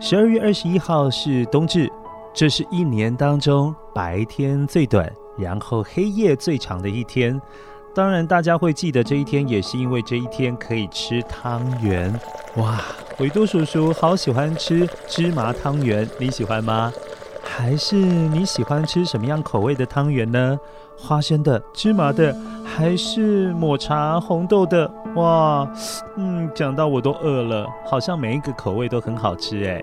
[0.00, 1.90] 十二月二十一号是冬至，
[2.34, 7.40] 这是一年当中白天最短，然后黑夜最长的一天。
[7.94, 12.12] 当然，大家会记得这一天，也是因为这一天可以吃汤圆。
[12.56, 12.80] 哇，
[13.18, 16.92] 维多叔叔好喜欢吃芝麻汤圆，你喜欢吗？
[17.42, 20.58] 还是你喜欢吃什么样口味的汤圆呢？
[20.98, 24.90] 花生的、芝麻的，还是抹茶红豆的？
[25.14, 25.68] 哇，
[26.16, 29.80] 嗯，讲到我都饿了，好像每一个口味都很好吃哎。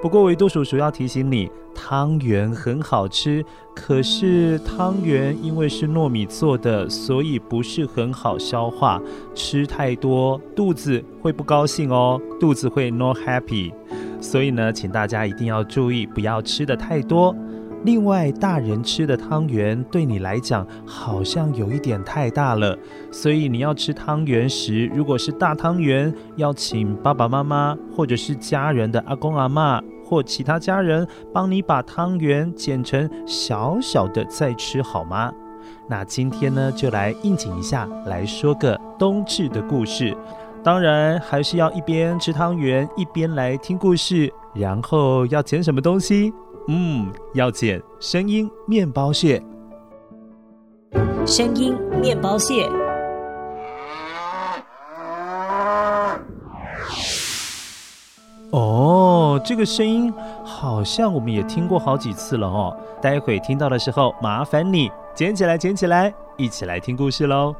[0.00, 8.98] 不过维多叔叔要提醒你，汤圆很好吃，可是汤圆因为是糯米做的，所以不是很好消化，
[9.34, 13.72] 吃太多肚子会不高兴哦，肚子会 no happy。
[14.18, 17.36] 所以呢，请大家一定要注意，不要吃得太多。
[17.82, 22.76] 另外，大人吃的汤圆对你来讲好像有一点太大了，
[23.10, 35.32] 所以你要吃汤圆时，如果是大汤圆，要请爸爸妈妈或者是家人的阿公阿嬷或其他家人帮你把汤圆剪成小小的再吃好吗？
[35.88, 40.14] 那今天呢，就来应景一下，来说个冬至的故事。
[40.62, 46.30] 当然，还是要一边吃汤圆一边来听故事，然后要捡什么东西？
[46.68, 49.42] 嗯，要捡声音面包屑。
[51.26, 52.68] 声音面包屑。
[58.50, 60.12] 哦，这个声音
[60.44, 62.76] 好像我们也听过好几次了哦。
[63.00, 67.54] 待会听到的时候，麻烦你捡起来，捡起来，一起来听故事喽。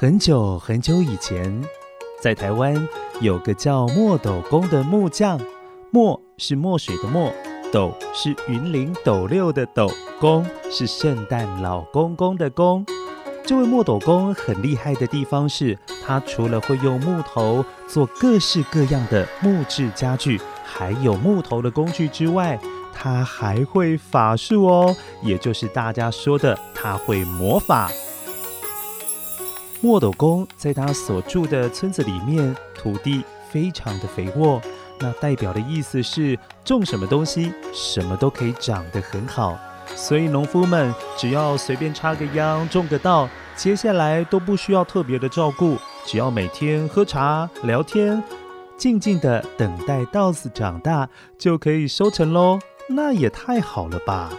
[0.00, 1.62] 很久很久以前，
[2.22, 2.74] 在台湾
[3.20, 5.38] 有个叫墨斗公的木匠。
[5.90, 7.30] 墨是墨水的墨，
[7.70, 12.82] 斗是云林斗六的斗，公是圣诞老公公的公。
[13.44, 22.58] 这位墨斗公很厉害的地方是，他除了会用木头做各式各样的木质家具，还有木头的工具之外，
[22.94, 27.90] 他还会法术哦，也就是大家说的他会魔法。
[29.82, 34.60] 墨斗公在他所住的村子里面，土地非常的肥沃，
[34.98, 39.58] 那代表的意思是种什么东西，什么都可以长得很好。
[39.96, 48.22] 所以农夫们只要随便插个秧，种个稻，接下来都不需要特别的照顾，只要每天喝茶聊天，
[48.76, 52.58] 静静的等待稻子长大，就可以收成喽。
[52.88, 54.30] 那也太好了吧！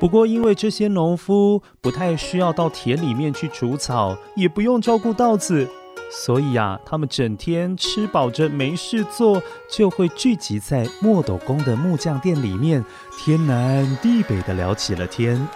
[0.00, 5.68] 不过，因为这些农夫不太需要到田里面去除草，也不用照顾稻子，
[6.10, 12.82] 所以啊，他们整天吃饱着没事做，就会聚集在墨斗宫的木匠店里面，
[13.18, 15.46] 天南地北的聊起了天。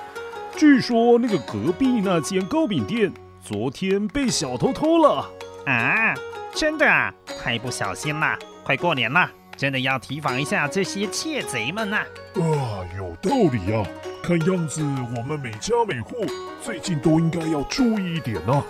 [0.54, 3.10] 据说那个隔壁那间糕饼店
[3.42, 5.26] 昨天被小偷偷了
[5.64, 6.14] 啊！
[6.54, 7.12] 真的啊？
[7.42, 8.38] 太不小心了！
[8.62, 11.96] 快过年了，真的要提防一下这些窃贼们呐！
[12.36, 13.82] 啊，有道理呀。
[14.26, 14.82] 看样子
[15.14, 16.16] 我们每家每户
[16.62, 18.64] 最近都应该要注意一点呢。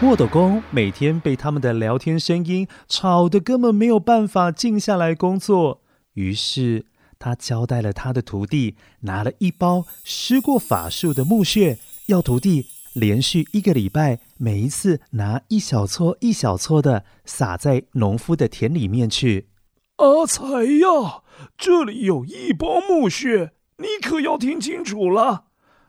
[0.00, 5.82] 墨斗工每天被他们的聊天声音吵得根本没有办法静下来工作，
[6.14, 6.86] 于是
[7.18, 19.48] 他交代了他的徒弟，拿了一包施过法术的木屑，要徒弟连续一个礼拜，每一次拿一小撮一小撮的撒在农夫的田里面去。
[19.96, 21.22] 阿才呀，
[21.56, 25.46] 这里有一包木屑，你可要听清楚了，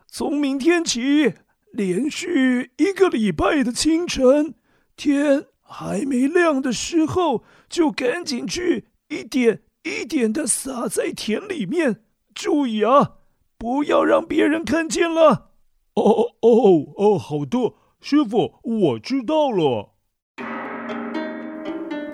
[0.08, 1.34] 从明天起。
[1.74, 4.56] 连续一个礼拜的清晨，
[4.96, 12.04] 天还没亮的时候，就赶紧去一点一点的撒在田里面。
[12.34, 13.18] 注意啊，
[13.58, 15.52] 不要让别人看见了。
[15.94, 19.97] 哦哦哦，好的，师傅，我知道了。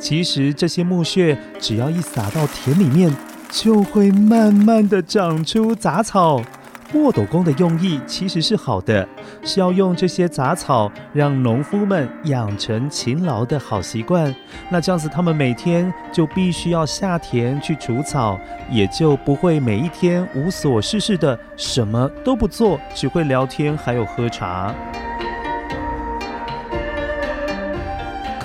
[0.03, 3.09] 其实这些木屑只要一撒到田里面，
[3.49, 6.41] 就会慢慢的长出杂草。
[6.91, 9.07] 墨斗工的用意其实是好的，
[9.45, 14.35] 是要用这些杂草让农夫们养成勤劳的好习惯。
[14.69, 18.37] 那这样子，他们每天就必须要下田去除草，
[18.69, 24.75] 也就不会每一天无所事事的什么都不做，只会聊天还有喝茶。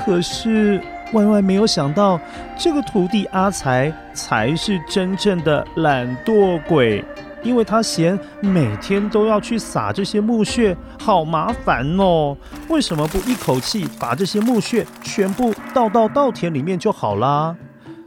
[0.07, 0.81] 可是
[1.13, 2.21] 万万没有想到，
[2.59, 7.05] 这个徒弟阿财才是真正的懒惰鬼。
[7.45, 12.37] 因为他嫌每天都要去撒这些木屑，好麻烦哦。
[12.69, 17.55] 为什么不一口气把这些木屑全部倒到稻田里面就好啦？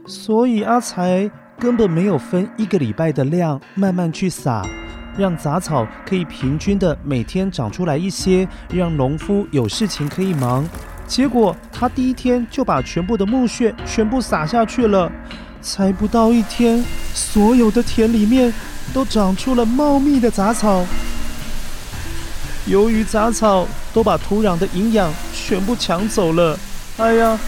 [0.06, 4.62] 所以阿财根本没有分一个礼拜的量，慢慢去撒，
[5.16, 10.68] 让杂草可以平均的每天长出来一些，让农夫有事情可以忙。
[11.12, 15.12] 结果他第一天就把全部的木屑全部撒下去了，
[15.60, 16.82] 才不到一天，
[17.12, 18.50] 所有的田里面。
[18.92, 20.84] 都长出了茂密的杂草。
[22.66, 26.58] 由于杂草都把土壤的营养全部抢走了，
[26.96, 27.38] 哎呀，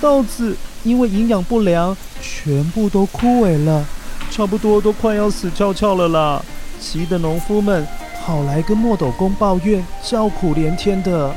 [0.00, 3.84] 稻子因为营养不良，全部都枯萎了，
[4.30, 6.42] 差不多都快要死翘翘了啦！
[6.78, 7.84] 急得农夫们
[8.24, 11.34] 跑来跟墨斗公抱怨，叫苦连天的。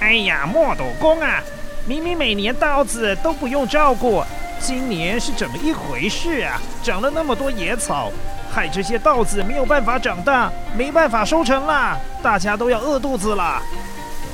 [0.00, 1.42] 哎呀，墨斗公啊，
[1.86, 4.22] 明明每年稻子都不用照顾，
[4.58, 6.60] 今年是怎么一回事啊？
[6.82, 8.10] 长了那么多野草。
[8.52, 13.62] 害这些稻子没有办法长大，没办法收成啦，大家都要饿肚子了。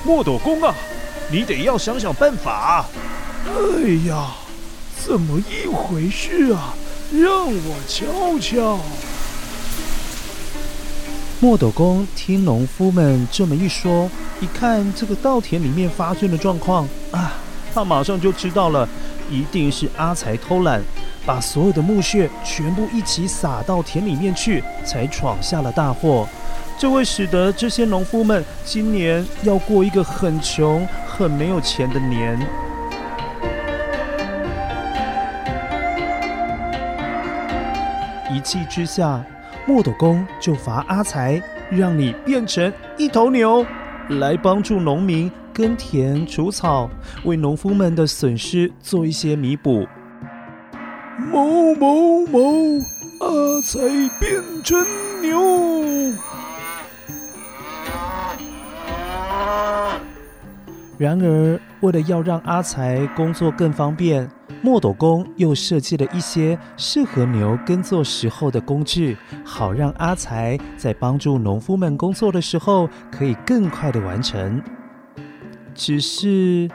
[0.05, 0.75] 墨斗公啊，
[1.31, 2.87] 你得要想想办法。
[3.45, 4.29] 哎呀，
[5.05, 6.75] 怎么一回事啊？
[7.13, 8.79] 让我瞧瞧。
[11.41, 14.09] 墨斗公听农夫们这么一说，
[14.41, 17.33] 一看这个稻田里面发生的状况啊，
[17.73, 18.89] 他马上就知道了，
[19.31, 20.83] 一定是阿财偷懒。
[21.25, 26.29] 把所有的木屑全部一起撒到田里面去，才闯下了大祸。
[26.79, 32.39] 这会使得这些农夫们今年要过一个很穷、很没有钱的年。
[38.31, 39.25] 一气之下，
[39.67, 43.67] 墨斗公就罚阿财，让你变成一头牛，
[44.09, 46.89] 来帮助农民耕田除草，
[47.25, 49.87] 为农夫们的损失做一些弥补。
[51.19, 52.39] 某某某，
[53.21, 53.81] 阿财
[54.21, 54.79] 变成
[55.23, 55.41] 牛。
[60.99, 64.31] 然而，为了要让阿财工作更方便，
[64.63, 74.63] 墨斗工又设计了一些适合牛耕作时候的工具，好让阿财在帮助农夫们工作的时候可以更快的完成。
[75.75, 76.69] 只是。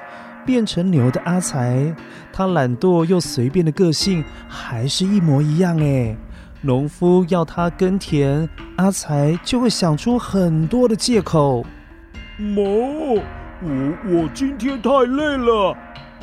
[0.43, 1.95] 变成牛的阿财，
[2.33, 6.17] 他懒惰又随便的个性还是一模一样哎。
[6.61, 11.63] 农夫要他耕田，阿财就会想出很多的借口。
[12.39, 12.63] 某，
[13.61, 15.77] 我我今天太累了，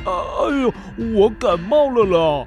[0.05, 0.73] 啊，哎呦，
[1.14, 2.47] 我感冒了啦！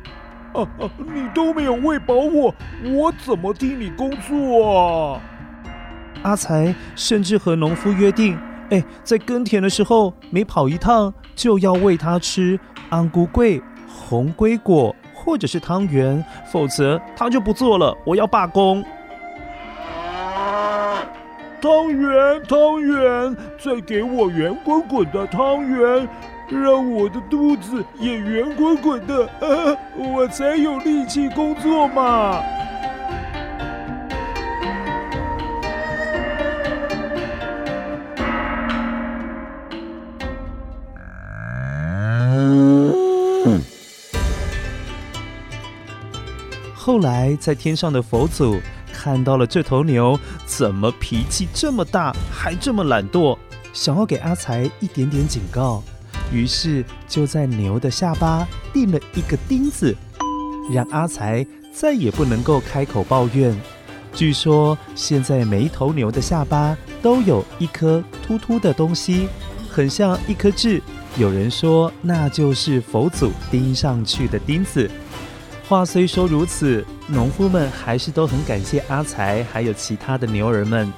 [0.53, 2.53] 啊啊，你都没有喂饱我，
[2.83, 5.21] 我怎么替你工作啊？
[6.23, 8.37] 阿才甚至和农夫约定。
[8.69, 17.95] 哎，在耕田的时候每跑一趟，就要喂他吃安菇桂、红龟果或者是汤圆，否则他就不做了。
[18.05, 18.83] 我要罢工。
[21.61, 26.07] 汤圆，汤圆，再给我圆滚滚的汤圆，
[26.51, 32.43] 让我的肚子也圆滚滚的，啊， 我才有力气工作嘛。
[46.75, 48.59] 后来在天上的佛祖
[48.91, 53.37] 看到了这头牛，怎么脾气这么大，还这么懒惰，
[53.71, 55.81] 想要给阿财一点点警告，
[56.31, 59.95] 于是就在牛的下巴钉了一个钉子，
[60.73, 63.55] 让阿财再也不能够开口抱怨。
[64.13, 69.27] 据说现在每一头牛的下巴都有一颗突突的东西，
[69.69, 70.81] 很像一颗痣。
[71.17, 74.89] 有人说那就是佛祖钉上去的钉子。
[75.67, 80.91] 话虽说如此，农夫们还是都很感谢阿财，还有其他的牛儿们，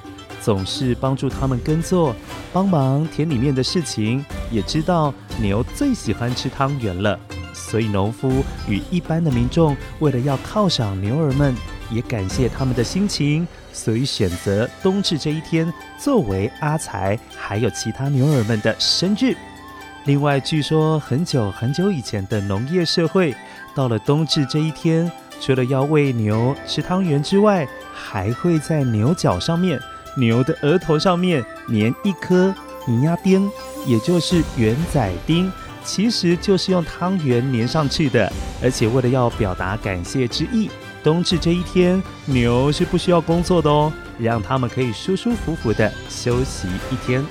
[0.44, 2.14] 总是帮助他们耕作，
[2.52, 4.22] 帮忙田里面的事情。
[4.50, 7.18] 也知道牛最喜欢吃汤圆了，
[7.54, 11.54] 所以农夫与一般的民众为了要犒赏牛儿们。
[11.90, 19.34] 也感谢他们的辛勤，所以选择冬至这一天作为阿财还有其他牛儿们的生日。
[20.04, 23.34] 另外，据说很久很久以前的农业社会，
[23.74, 25.10] 到了冬至这一天，
[25.40, 29.78] 除了要喂牛吃汤圆之外，还会在牛角上面、
[30.16, 32.54] 牛的额头上面粘一颗
[32.86, 33.50] 泥压钉，
[33.86, 35.50] 也就是圆仔钉，
[35.82, 38.30] 其实就是用汤圆粘上去的。
[38.62, 40.70] 而且为了要表达感谢之意。
[41.02, 47.22] 冬至这一天，牛是不需要工作的哦，让他们可以舒舒服服的休息一天。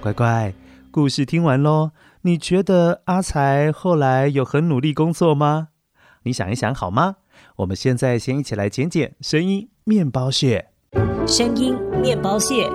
[0.00, 0.54] 乖乖，
[0.90, 1.90] 故事听完喽，
[2.22, 5.68] 你觉得阿财后来有很努力工作吗？
[6.22, 7.16] 你想一想好吗？
[7.62, 10.70] 我们现在先一起来捡捡声音面包屑。
[11.28, 12.66] 声音面包屑。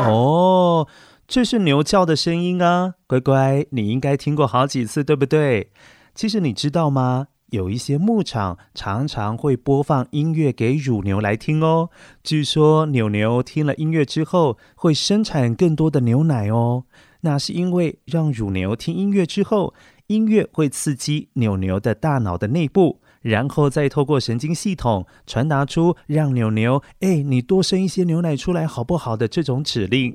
[0.00, 0.88] 哦。
[1.28, 5.70] 这是牛叫的声音啊，乖乖，你应该听过好几次，对不对？
[6.12, 7.28] 其实你知道吗？
[7.50, 11.90] 有一些牧场常常会播放音乐给乳牛来听哦。
[12.24, 16.84] 据说牛牛听了音乐之后会生产更多的牛奶哦。
[17.20, 19.72] 那是因为让乳牛听音乐之后，
[20.12, 23.00] 音乐会刺激牛牛的大脑的内部。
[23.22, 30.12] 然后再透过神经系统传达出让牛牛，哎，你多生一些牛奶出来好不好的这种指令。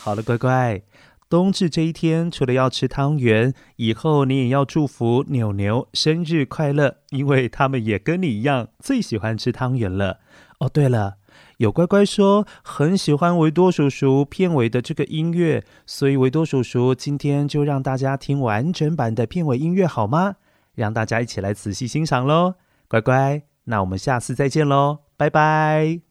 [0.00, 0.80] 好了，乖乖，
[1.28, 10.20] 冬至这一天，除了要吃汤圆，以后你也要祝福牛牛生日快乐，因为他们也跟你一样最喜欢吃汤圆了。
[10.60, 11.16] 哦，对了，
[11.58, 20.36] 有乖乖说很喜欢维多叔叔片尾的这个音乐，所以维多叔叔今天就让大家听完整版的片尾音乐，好吗？
[20.74, 22.54] 让大家一起来仔细欣赏喽，
[22.88, 26.05] 乖乖，那我们下次再见喽，拜拜。